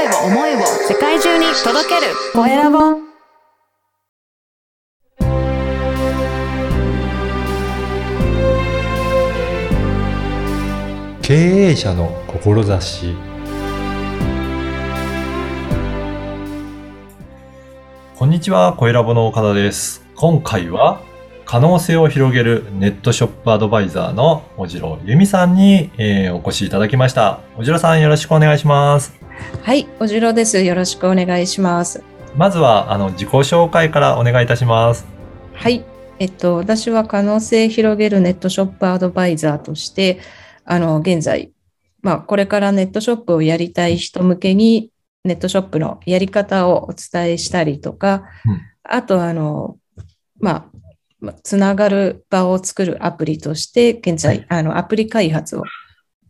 [0.00, 2.78] 声を思いを世界中に届けるコエラボ
[11.20, 13.14] 経営者の志
[18.16, 20.02] こんにちは、コエラボの岡田です。
[20.14, 21.02] 今回は
[21.44, 27.40] 可能性を広げるネットショップアドバイザーのおじろゆみさんに、えーお越しいただきました。
[27.58, 29.19] おじろさんよろしくお願いします。
[29.62, 30.60] はい、おじろです。
[30.62, 32.02] よろしくお願いします。
[32.36, 35.06] まずはあの自己紹介からお願いいたします。
[35.54, 35.84] はい、
[36.18, 40.20] えっと、私は可能性広げるネットショップアドバイザーとして、
[40.64, 41.52] あの、現在、
[42.02, 44.90] まあ、これからネットショップをやりたい人向けに、
[45.24, 49.78] ネットショップのやり方をお伝えしたりとか、うんあと、あの、
[50.40, 50.66] まあ、
[51.20, 55.62] まあつながる場を作るアプリとして、現在、はいあの、アプリ開発を、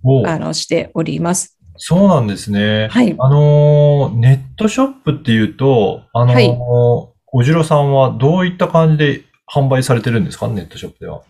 [0.03, 1.60] おあの、しております。
[1.83, 2.89] そうなんですね。
[2.91, 3.15] はい。
[3.19, 10.49] あのーネットショップっていうと、あのーはいおじろさんはどういった感じで販売されてるんですか？
[10.49, 11.23] ネットショップでは。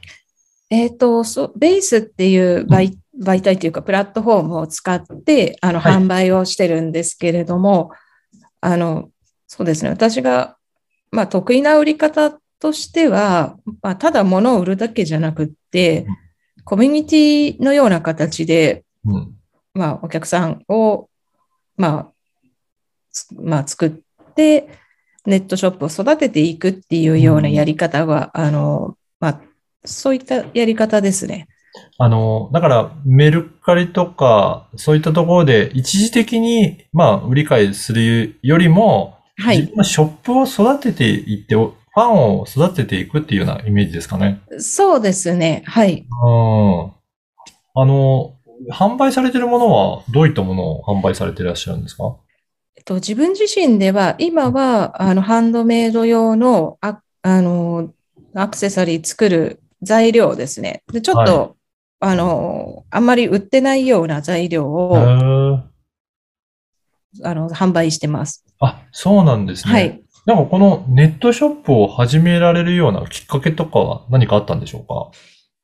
[0.70, 7.90] えっ、と、そう、ベースっていう媒,、媒体というか、プラットフォームを使って、あの、はい販売をしてるんですけれども、
[8.62, 9.10] あの、
[9.46, 10.56] そうですね、私が、
[11.10, 16.16] まあ、得意な売り方としては、まあ、ただ物を売るだけじゃなくってうん、
[16.64, 19.34] コミュニティのような形で、うん。
[19.74, 21.08] まあ、お客さんを、
[21.76, 22.12] まあ、
[23.12, 23.90] つまあ、作っ
[24.34, 24.68] て、
[25.26, 29.40] ネットショップを育てていくっていうようなやり方は、あの、まあ、
[29.84, 31.48] そういったやり方ですね。
[31.98, 39.58] あの、だから、メルカリとか、そういったところで、一時的に、まあ、売り買いするよりも、はい。
[39.58, 44.40] 自分のショップを育てていって、ファンを育てていくっていうようなイメージですかね。
[44.58, 45.62] そうですね。
[45.66, 46.06] はい。
[46.08, 46.92] うん。
[47.74, 48.34] あの、
[48.70, 52.16] 販売されてるものは、どういったものを販売されていらっしゃるんですか？
[52.76, 57.92] えっと、自分自身では、今は、あの、ハンドメイド用の、あ、あの、
[58.34, 60.82] アクセサリー作る材料ですね。
[60.92, 61.56] で、ちょっと、
[62.00, 65.62] あの、あんまり売ってないような材料へを、ー
[67.24, 68.44] あの、販売してます。
[68.60, 69.72] あ、そうなんですね。
[69.72, 70.02] はい。
[70.26, 75.10] なんかこのネットショップを始められるようなきっかけとかは何かあったんでしょうか？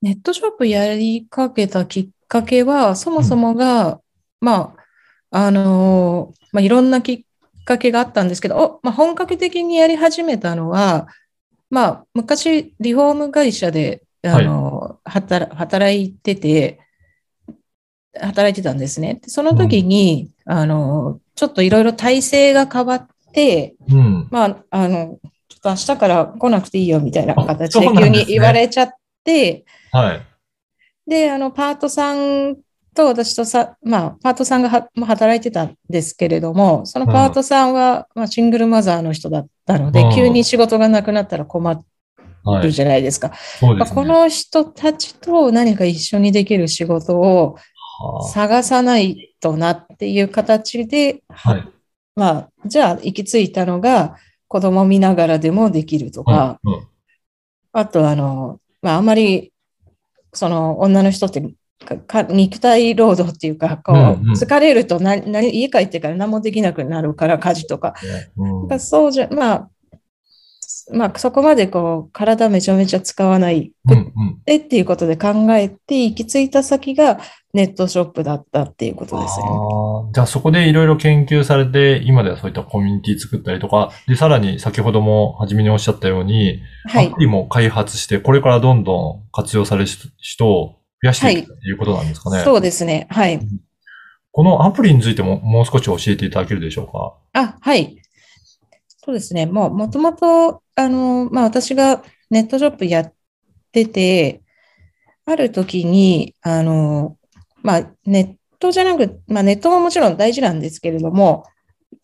[0.01, 4.01] ネットショップやりかけたきっかけは、そもそもが、
[4.41, 4.75] ま
[5.31, 7.25] あ、あの、まあ、いろんなきっ
[7.65, 11.09] かけがあったんですけど、お、まあ、本格的にやり始めたのは、
[11.71, 16.81] まあ、昔、リフォーム会社で、あの、働、働いてて、
[18.21, 19.21] 働いてたんですね。
[19.23, 24.29] でその時に、あの、ちょっといろいろ体制が変わって、うん。
[24.31, 28.91] まあ、あの、ちょっと明日から来なくていいよみたいなあ形で急に言われちゃっ
[29.25, 30.27] て、はい。
[31.07, 32.57] で、あの、パートさん
[32.95, 41.85] と私とさ、まあ、パートさんが働いてたんですけれども、そのパートさんは、まあ、シングルマザーの人だったのでうん、急に仕事がなくなったら困
[42.45, 42.63] はい。
[42.63, 43.33] るじゃないですか。
[43.77, 43.87] ま。
[43.87, 47.57] この人たちと何か一緒にできる仕事を
[47.99, 51.69] は探さないとなっていう形で、あはい。
[52.15, 54.17] まあ、じゃあ行き着いたのが、
[54.49, 56.89] 子供見ながらでもできるとか、うんうん
[57.73, 59.53] あと、あの、まあ、あんまり、
[60.37, 61.43] その、女の人って
[61.85, 67.95] か、か肉体労働っていうか、こう、うんうん疲れるとな、な、家帰ってから何もできなくなるから、家事とか。
[68.37, 69.71] うんだからそうじゃ、まあ、
[70.93, 74.13] まあ、そこまでこう、体めちゃめちゃ使わないうんうん
[74.45, 77.19] でっていうことで考えて、行き着いた先が
[77.53, 79.47] ネットショップだったっていうことですね。
[79.49, 87.21] あーじゃあそこでいろいろ研究されて、今ではそういったコミュニティ作ったりとか、で、さらに先ほども初めにおっしゃったように、はいアプ。
[87.21, 92.45] リも開発して、これからどんどん活用される人を増やしていくということなんですかね。
[92.45, 93.09] そうですね。
[93.11, 93.41] はい。
[94.31, 97.17] このアプリについてももう少し教えていただけるでしょうか？
[97.33, 97.97] あ、はい。
[99.05, 99.47] そうですね。
[99.47, 103.13] もう、もともと、あの、まあ、私がネットショップやっ
[103.73, 104.43] てて、
[105.25, 107.17] ある時に、あの、
[107.63, 111.45] まあ、ネットじゃなく、まあ、ネットももちろん大事なんですけれども、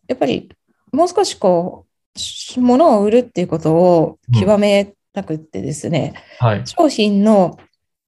[0.07, 0.49] やっぱり、
[0.91, 6.63] もう少しこうし、物を売るっていうことを極めたくってですね、はい。
[6.65, 7.57] 商品の、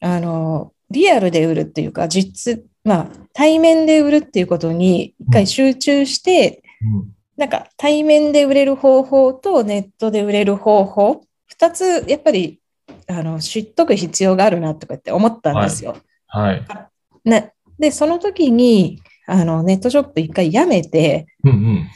[0.01, 12.59] あの、リアルで売るっていうか、実、まあ、対面で売るっていうことに一回集中して、うんなんか対面で売れる方法とネットで売れる方法、二つやっぱり
[13.07, 15.97] あの知っとく必要があるなとかって思ったんですよ。
[16.27, 16.65] はい。
[17.23, 21.89] ね、で、その時にあのネットショップ一回やめて、うんうん。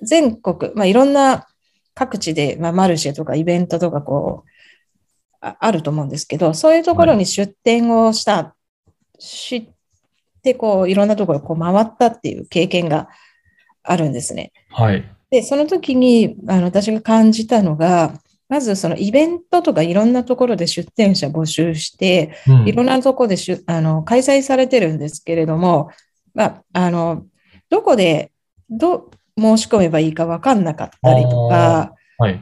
[0.00, 1.46] 全国、まあ、いろんな
[1.94, 4.50] 各地で、まあ、マルシェとかイベントとかこう
[5.40, 8.54] ああると思うんですけど、そういうところに出店をした、
[9.18, 9.68] 知っ
[10.42, 13.08] てこういろんなところをこう回ったっていう経験が
[13.82, 14.52] あるんですね。
[14.70, 15.04] はい。
[15.30, 18.14] で、その時にあの私が感じたのが、
[18.48, 25.90] まずそのイベントとかいろんなところで出展者募集して、うんいろんなところでしゅあの開催されてるんですけれども、
[26.34, 27.26] まあ、あの
[27.68, 28.32] どこで
[28.70, 32.40] どう申し込めばいいか分かんなかったりとか、はい。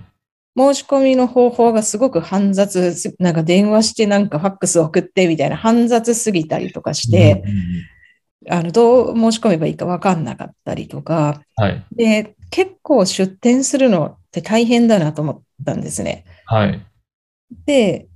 [0.58, 7.52] 申し込みの方法がすごく煩雑す、なんか電話してなんかファックス送ってみたいな煩雑すぎたりとかして、うん
[8.48, 11.86] あのどう申し込めばいいか分かんなかったりとか、はい。
[11.92, 16.24] で、結構出店するのって大変だなと思ったんですね。
[16.44, 16.86] はい。
[17.64, 18.08] で、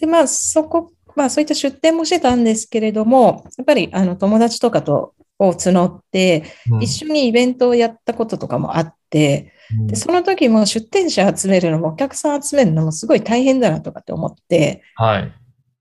[0.00, 15.32] で、まあ、そこ、まあ、そういった出店もしてたんですけれども、やっぱり、あの、友達とかと、を募って、うん一緒にイベントをやったこととかもあって、うんで、その時も出店者集めるのも、お客さん集めるのもすごい大変だなとかって思って、はい。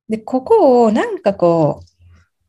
[0.09, 1.90] で、ここをなんかこう、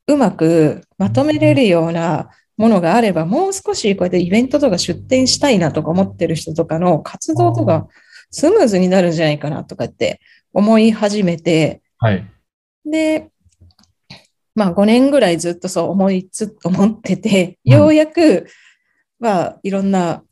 [0.07, 7.89] うまくまとめれるようなものがあれば、もう少しこうやってイベントとか出店したいなとか思ってる人とかの活動とか
[8.31, 10.21] スムーズになるんじゃないかなとかって
[10.53, 12.27] 思い始めて、はい。
[12.85, 13.31] で、
[14.55, 18.47] まあ5年ぐらいずっとそう思いつ、思ってて、うんようやく、
[19.19, 20.23] まあいろんな、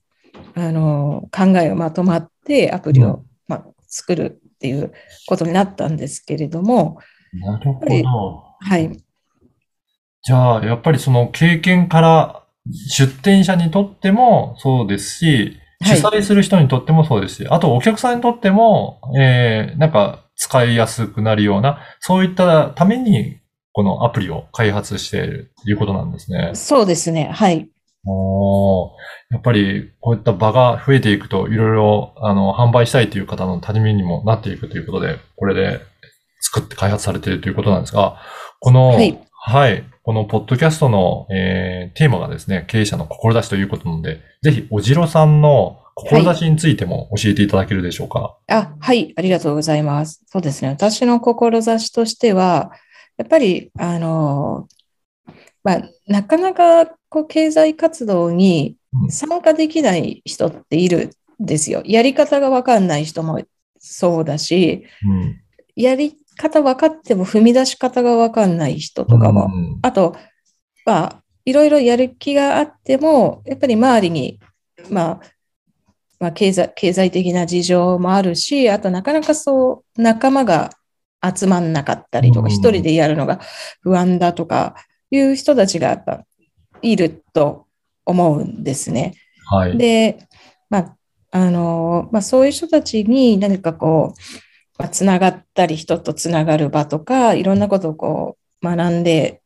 [0.54, 4.92] あの、考えがまとまってアプリうを、まあ、作るっていう
[5.26, 6.98] ことになったんですけれども、
[7.32, 8.08] なるほりど。
[8.60, 9.02] はい。
[10.22, 12.42] じゃあ、やっぱりその経験から
[12.88, 23.40] 出店者にとってもそうですし、はい主催する人にとってもそうですし、あとお客さんにとっても、えー、なんか使いやすくなるような、そういったために
[23.72, 26.50] このアプリを開発しているということなんですね。
[26.54, 27.30] そうですね。
[27.32, 27.70] はい。
[28.06, 28.90] おー
[29.30, 35.80] やっぱりこういった場が増えていくと、いろいろあの販売したいという方のためにもなっていくということで、これで
[36.40, 38.20] 作って開発されているということなんですが、
[38.60, 39.84] この、はいはい。
[40.02, 48.36] このポッドキャストの、えーテーマがですね、経営者の志ということなので、ぜひ、おじろさんの志についても教えていただけるでしょうか。
[48.48, 49.14] あ、はい。
[49.16, 50.22] ありがとうございます。
[50.26, 50.68] そうですね。
[50.68, 52.70] 私の志としては、
[53.16, 54.68] やっぱり、あの、
[55.64, 61.10] まあ、なかなかこう経済活動にうん参加できない人っている
[61.42, 61.82] んですよ。
[61.84, 63.40] やり方がわかんない人も
[63.78, 65.40] そうだし、うん。
[65.76, 70.16] やり方分かっても踏み出し方がわかんない人とかもうんあと、
[70.86, 74.40] まあ、いろいろやる気があっても、やっぱり周りに、
[74.88, 75.20] まあ、
[76.18, 80.70] まあ、経済、経済的な事情もあるし、あとなかなかそう、仲間が
[81.22, 83.40] 集まんなかったりとか、うん一人でやるのが
[83.82, 84.74] 不安だとか
[85.10, 86.24] いう人たちがやっぱ
[86.82, 87.66] いると
[88.04, 89.14] 思うんですね。
[89.46, 89.78] はい。
[89.78, 90.28] で、
[90.68, 90.96] まあ、
[91.32, 94.49] あの、まあ、そういう人たちに何かこう、
[94.80, 99.42] まあ、つながったり、人とつながる場とか、いろんなことをこう、学んで、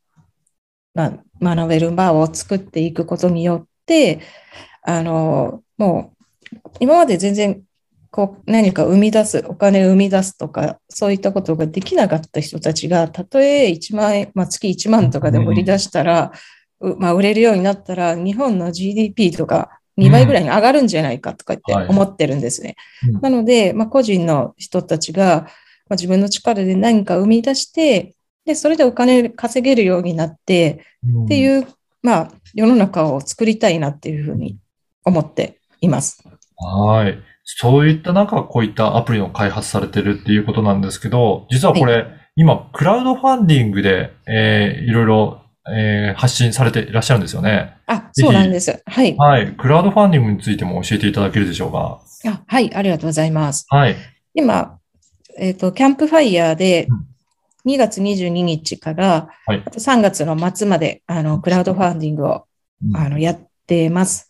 [0.95, 4.21] まあ、学べる場を作っていくことによって、
[4.83, 6.13] あの、も
[6.53, 7.65] う、今まで全然、
[8.13, 16.31] こう、何か生み出す、お金を生み出すとか、そういったことができなかった人たちが、たとえ1万円、まあ、月1万とかでも売り出したら、
[16.79, 22.77] うまあ、売れるようになったら、日本の GDP とか2倍ぐらいに上がるんじゃないかとかってはい思ってるんですね。
[23.09, 28.15] うんなので、まあ、個人の人たちが、まあ、自分の力で何か生み出して、
[28.45, 30.85] で、それでお金稼げるようになって、
[31.25, 31.67] ってういう、
[32.03, 34.59] まあ、世の中を作りたいなっていうふうに
[35.05, 36.23] 思っています。
[36.29, 36.33] ん。
[36.67, 37.19] はい。
[37.45, 47.77] そういった中、こういったアプリの開発されてるっていうことなんですけど、実はこれ、今、クラウドファンディングで、えー、いろいろ、えー、発信されていらっしゃるんですよね。
[47.87, 48.83] あ、そうなんです。
[48.85, 49.17] はい。
[49.17, 49.53] はい。
[49.53, 52.01] クラウドファンディングについても教えていただけるでしょうか？
[52.27, 53.67] あはい、ありがとうございます。
[53.69, 53.97] はい。
[54.35, 54.79] 今、
[55.39, 56.89] えっ、と、キャンプファイヤーで
[57.67, 62.45] 2月22日から、はいあと3月の末まで、あの、クラウドファンディングを、
[62.87, 64.29] うんあの、やってます。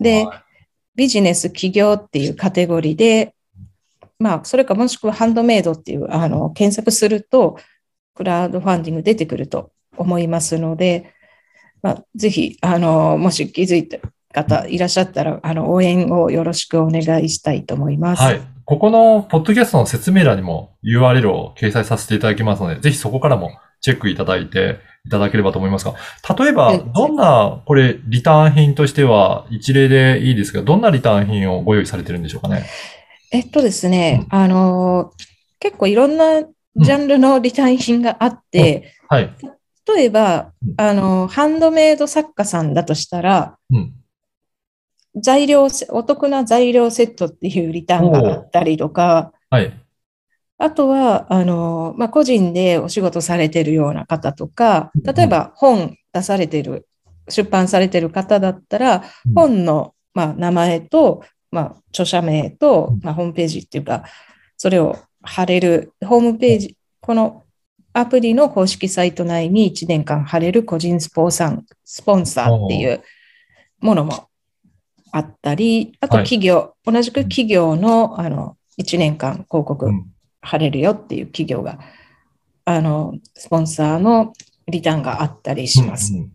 [0.00, 0.42] で、はい
[0.94, 3.34] ビジネス、企業っていうカテゴリーで、
[4.18, 7.58] まあ、それかもしくはハンドメイドっていう、あの、検索すると、
[8.14, 11.12] クラウドファンディング出てくると思いますので、
[11.82, 13.98] まあ、ぜひ、あの、もし気づいた
[14.32, 18.22] 方いらっしゃったら、あの、応援をよろしくお願いしたいと思います。
[18.22, 18.40] はい。
[18.64, 25.94] ここのポッドキャストの説明欄にも URL を掲載させていただきますので、ぜひそこからもチェックいただいていただければと思いますが、
[26.38, 32.64] 例えばはい、どんな、これ、リターン品としては、一例でいいですが、どんなリターン品をご用意されてるんでしょうかね？
[33.32, 35.12] えっとですね、あの、
[35.58, 39.34] 結構いろんなジャンルのリターン品があって、はい。
[39.86, 43.94] 例えばうん、あの、ハンドメイド作家さんだとしたら、うん。
[45.16, 49.78] 材料せ、お得な材料セットっていうリターンがあったりとか、はい。
[50.58, 56.86] あとは、あの、まあ、個人でお仕事されてるような方とか、例えば本出されてる
[57.28, 64.04] 出版されてる方だったら、うん本の、まあ、名前と、まあ、著者名と、まあ、ホームページっていうか、
[64.56, 67.41] それを貼れる、ホームページ、この
[67.92, 73.02] アプリの公式サイト内に1年間貼れる個人スポンサースポンサーっていう
[73.80, 74.28] ものも
[75.10, 76.24] あったり、あとはい。
[76.24, 80.06] 企業、同じく企業のあの1年間広告うん。
[80.44, 81.78] 貼れるよっていう企業が、
[82.64, 84.32] あの、スポンサーの
[84.66, 86.14] リターンがあったりします。
[86.14, 86.32] うんうん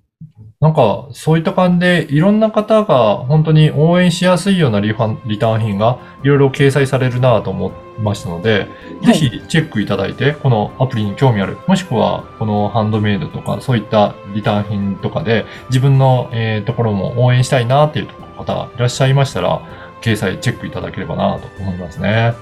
[0.60, 8.68] なんか、そういった感じで、いろんな方が本当に応援しやすいようなリファンリターン品がいろいろ掲載されるなと思いましたので、
[9.06, 19.62] ぜひチェックいただいて、このアプリに興味ある、もしくはこのハンドメイドとか、そういったリターン品とかで、自分の、えーところも応援したいなっていう方がいらっしゃいましたら、
[20.02, 22.34] 掲載チェックいただければなと思いますね。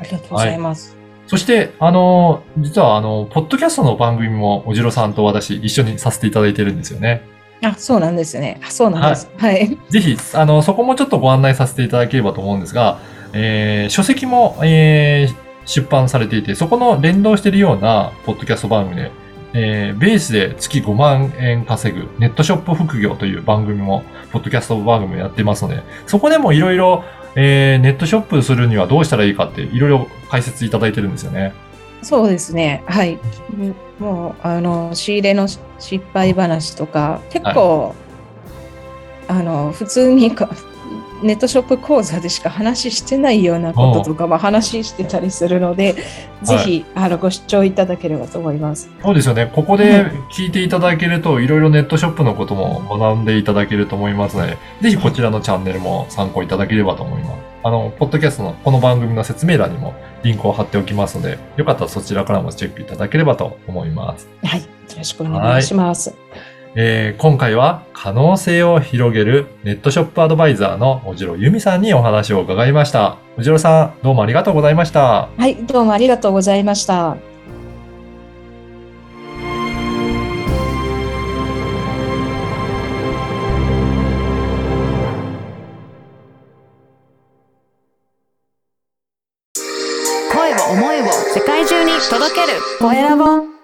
[0.00, 0.95] ありがとうございます。
[1.26, 7.22] そして、あの、実はあの、ポッドキャストの番組もおじろさんと私一緒にさせていただいてるんですよね。
[7.64, 8.60] あ、そうなんですね。
[8.64, 9.28] あそうなんです。
[9.36, 9.76] はい。
[9.90, 12.98] ぜひ、あの、そこもちょっとご案内させていただければと思うんですが、
[13.32, 19.10] えー書籍も、えー出版されていて、そこの連動しているようなポッドキャスト番組で、
[19.52, 27.02] えーベースで月5万円稼ぐネットショップ副業という番組も、ポッドキャスト番組をやってますので、そこでもいろいろ、
[27.36, 31.52] えーネットショップするにはどうしたらいいかっていろいろ解説いただいてるんですよね。
[32.02, 32.82] そうですね。
[32.86, 33.18] はい。
[33.58, 37.94] うんもう、あの、仕入れの失敗話とか、結構、
[39.28, 40.50] あの、普通にか
[41.22, 45.94] ネットショップ講座でしか話してないようなこととかも話してたりするので、
[46.42, 48.90] ぜひ、あの、ご視聴いただければと思います。
[49.02, 49.50] そうですよね。
[49.54, 57.56] ここで聞いていただけると、いろいろネットショップのことも学んでいただけると思いますので、ぜひこちらのチャンネルも参考いただければと思います。
[57.62, 64.28] あの、ポッドキャストのこの番組の説明欄にもリンクを貼っておきますので、よかったらそちらからもチェックいただければと思います。
[64.44, 64.60] はい。
[64.60, 64.66] よ
[64.98, 66.14] ろしくお願いします。
[66.78, 73.16] えー今回は可能性を広げるネットショップアドバイザーのおじろゆみさんにお話を伺いました。
[73.38, 75.30] おじろさん、どうもありがとうございました。
[75.38, 75.56] はい。
[75.56, 77.16] どうもありがとうございました。
[90.30, 93.55] 声を思いを世界中に届けるコエラボ